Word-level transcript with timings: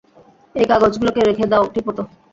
এই 0.55 0.65
কাগজ 0.71 0.93
গুলাকে, 0.99 1.21
রেখে 1.21 1.45
দাও 1.51 1.63
ঠিকমতো। 1.73 2.01